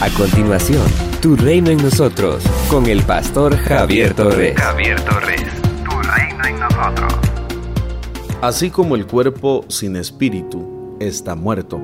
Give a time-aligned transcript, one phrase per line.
[0.00, 0.86] A continuación,
[1.20, 4.56] Tu Reino en Nosotros, con el pastor Javier Torres.
[4.56, 5.42] Javier Torres,
[5.84, 7.14] Tu Reino en Nosotros.
[8.40, 11.80] Así como el cuerpo sin espíritu está muerto,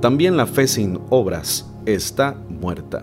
[0.00, 3.02] también la fe sin obras está muerta.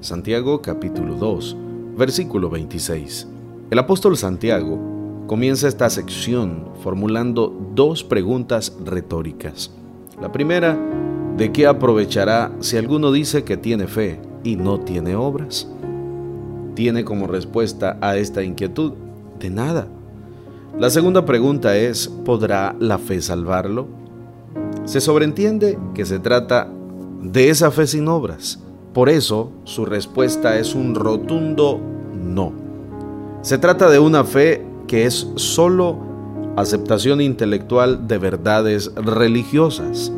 [0.00, 1.56] Santiago capítulo 2,
[1.96, 3.28] versículo 26.
[3.70, 9.70] El apóstol Santiago comienza esta sección formulando dos preguntas retóricas.
[10.20, 10.76] La primera,
[11.36, 15.68] ¿de qué aprovechará si alguno dice que tiene fe y no tiene obras?
[16.74, 18.92] Tiene como respuesta a esta inquietud,
[19.38, 19.88] de nada.
[20.78, 23.88] La segunda pregunta es, ¿podrá la fe salvarlo?
[24.84, 26.68] Se sobreentiende que se trata
[27.22, 28.60] de esa fe sin obras.
[28.92, 31.80] Por eso su respuesta es un rotundo
[32.14, 32.52] no.
[33.42, 35.98] Se trata de una fe que es solo
[36.56, 40.12] aceptación intelectual de verdades religiosas.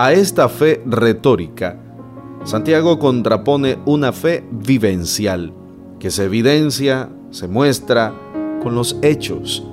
[0.00, 1.76] A esta fe retórica,
[2.44, 5.52] Santiago contrapone una fe vivencial,
[5.98, 8.14] que se evidencia, se muestra
[8.62, 9.66] con los hechos.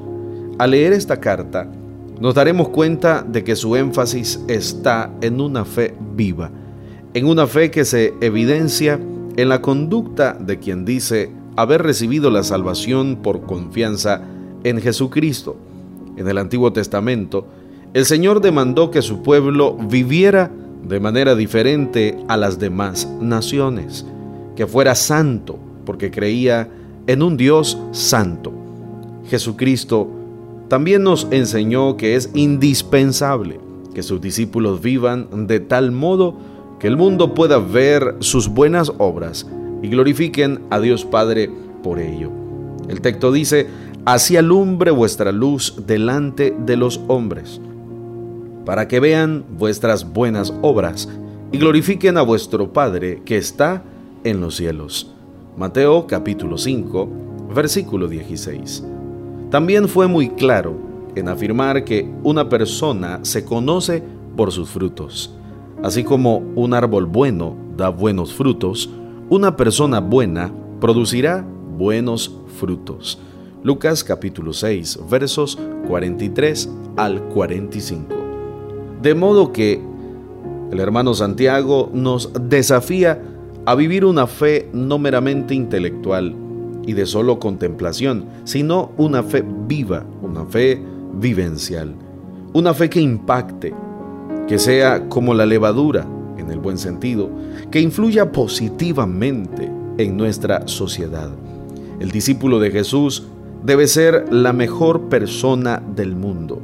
[0.58, 1.72] Al leer esta carta,
[2.20, 6.50] nos daremos cuenta de que su énfasis está en una fe viva,
[7.14, 9.00] en una fe que se evidencia
[9.36, 14.22] en la conducta de quien dice haber recibido la salvación por confianza
[14.64, 15.56] en Jesucristo.
[16.18, 17.46] En el Antiguo Testamento,
[17.96, 20.52] el Señor demandó que su pueblo viviera
[20.86, 24.06] de manera diferente a las demás naciones,
[24.58, 26.68] que fuera santo, porque creía
[27.08, 28.52] en un Dios santo.
[29.30, 30.10] Jesucristo
[30.68, 33.62] también nos enseñó que es indispensable
[33.94, 36.36] que sus discípulos vivan de tal modo
[36.82, 39.48] que el mundo pueda ver sus buenas obras
[39.82, 41.50] y glorifiquen a Dios Padre
[41.82, 42.30] por ello.
[42.90, 43.68] El texto dice,
[44.04, 47.62] así alumbre vuestra luz delante de los hombres,
[48.66, 51.08] para que vean vuestras buenas obras
[51.52, 53.84] y glorifiquen a vuestro Padre que está
[54.24, 55.14] en los cielos.
[55.58, 57.08] Mateo capítulo 5,
[57.54, 58.84] versículo 16.
[59.52, 60.76] También fue muy claro
[61.16, 64.04] en afirmar que una persona se conoce
[64.36, 65.34] por sus frutos.
[65.82, 68.90] Así como un árbol bueno da buenos frutos,
[69.30, 70.52] una persona buena
[70.82, 71.46] producirá
[71.78, 73.20] buenos frutos.
[73.64, 75.58] Lucas capítulo 6 versos
[75.88, 78.25] 43 al 45.
[79.06, 79.80] De modo que
[80.72, 83.22] el hermano Santiago nos desafía
[83.68, 86.36] a vivir una fe no meramente intelectual
[86.88, 90.82] y de solo contemplación, sino una fe viva, una fe
[91.14, 91.94] vivencial,
[92.54, 93.76] una fe que impacte,
[94.48, 96.08] que sea como la levadura
[96.40, 97.30] en el buen sentido,
[97.70, 101.30] que influya positivamente en nuestra sociedad.
[102.00, 103.28] El discípulo de Jesús
[103.64, 106.60] debe ser la mejor persona del mundo.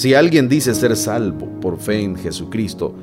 [0.00, 2.94] Si alguien dice ser salvo por fe en Jesucristo,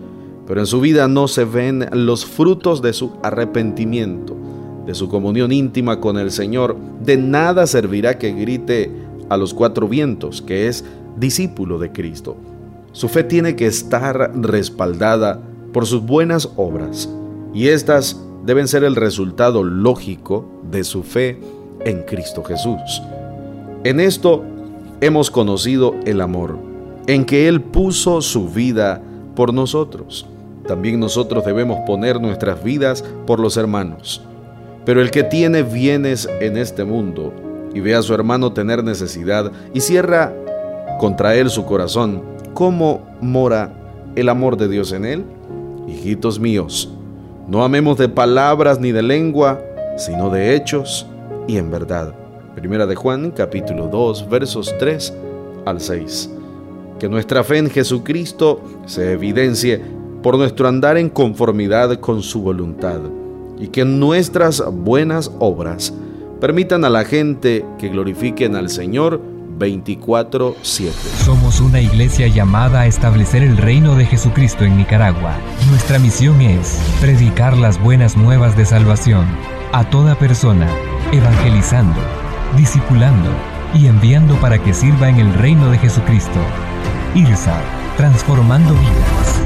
[0.47, 4.35] pero en su vida no se ven los frutos de su arrepentimiento,
[4.83, 8.91] de su comunión íntima con el Señor, de nada servirá que grite
[9.29, 10.85] a los cuatro vientos que es
[11.17, 12.35] discípulo de Cristo.
[12.93, 15.39] Su fe tiene que estar respaldada
[15.73, 17.07] por sus buenas obras,
[17.53, 21.39] y éstas deben ser el resultado lógico de su fe
[21.85, 23.03] en Cristo Jesús.
[23.83, 24.43] En esto
[24.99, 26.66] hemos conocido el amor,
[27.07, 29.01] en que Él puso su vida
[29.35, 30.27] por nosotros.
[30.67, 34.21] También nosotros debemos poner nuestras vidas por los hermanos.
[34.85, 37.33] Pero el que tiene bienes en este mundo
[37.73, 40.33] y ve a su hermano tener necesidad y cierra
[40.99, 42.21] contra él su corazón,
[42.53, 43.73] ¿cómo mora
[44.15, 45.25] el amor de Dios en él?
[45.87, 46.91] Hijitos míos,
[47.47, 49.61] no amemos de palabras ni de lengua,
[49.97, 51.05] sino de hechos
[51.47, 52.13] y en verdad.
[52.55, 55.13] Primera de Juan capítulo 2 versos 3
[55.65, 56.36] al 6.
[56.99, 59.81] Que nuestra fe en Jesucristo se evidencie
[60.23, 62.99] por nuestro andar en conformidad con su voluntad
[63.59, 65.93] y que nuestras buenas obras
[66.41, 69.21] permitan a la gente que glorifiquen al Señor
[69.59, 70.91] 24/7.
[71.23, 75.35] Somos una iglesia llamada a establecer el reino de Jesucristo en Nicaragua.
[75.69, 79.25] Nuestra misión es predicar las buenas nuevas de salvación
[79.71, 80.67] a toda persona,
[81.11, 81.99] evangelizando,
[82.55, 83.29] discipulando
[83.73, 86.39] y enviando para que sirva en el reino de Jesucristo.
[87.17, 87.59] IRSA,
[87.97, 89.41] transformando vidas.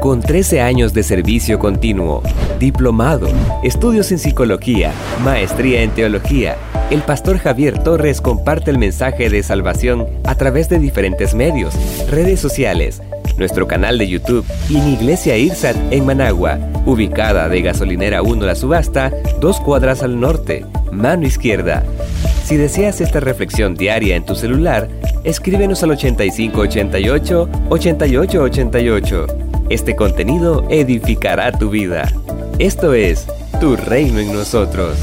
[0.00, 2.22] Con 13 años de servicio continuo,
[2.58, 3.28] diplomado,
[3.62, 4.92] estudios en psicología,
[5.22, 6.56] maestría en teología,
[6.90, 11.74] el pastor Javier Torres comparte el mensaje de salvación a través de diferentes medios,
[12.08, 13.02] redes sociales,
[13.36, 18.54] nuestro canal de YouTube y en Iglesia Irsat en Managua, ubicada de Gasolinera 1 La
[18.54, 21.84] Subasta, dos cuadras al norte, mano izquierda.
[22.46, 24.88] Si deseas esta reflexión diaria en tu celular,
[25.24, 29.26] escríbenos al 8588 8888
[29.68, 32.08] Este contenido edificará tu vida.
[32.60, 33.26] Esto es
[33.58, 34.96] Tu Reino en nosotros.